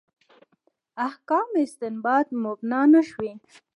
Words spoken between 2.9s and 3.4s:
نه شوي.